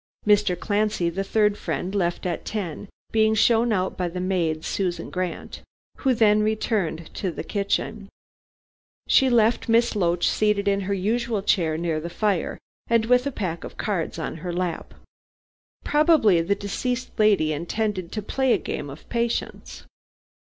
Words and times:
Mr. 0.25 0.59
Clancy, 0.59 1.11
the 1.11 1.23
third 1.23 1.59
friend, 1.59 1.93
left 1.93 2.25
at 2.25 2.43
ten, 2.43 2.87
being 3.11 3.35
shown 3.35 3.71
out 3.71 3.95
by 3.97 4.07
the 4.07 4.19
maid 4.19 4.65
Susan 4.65 5.11
Grant, 5.11 5.61
who 5.97 6.15
then 6.15 6.41
returned 6.41 7.13
to 7.13 7.29
the 7.29 7.43
kitchen. 7.43 8.09
She 9.07 9.29
left 9.29 9.69
Miss 9.69 9.95
Loach 9.95 10.27
seated 10.27 10.67
in 10.67 10.81
her 10.89 10.93
usual 10.95 11.43
chair 11.43 11.77
near 11.77 11.99
the 11.99 12.09
fire, 12.09 12.57
and 12.87 13.05
with 13.05 13.27
a 13.27 13.31
pack 13.31 13.63
of 13.63 13.77
cards 13.77 14.17
on 14.17 14.37
her 14.37 14.51
lap. 14.51 14.95
Probably 15.83 16.41
the 16.41 16.55
deceased 16.55 17.11
lady 17.19 17.53
intended 17.53 18.11
to 18.13 18.23
play 18.23 18.53
a 18.53 18.57
game 18.57 18.89
of 18.89 19.07
'Patience'! 19.07 19.85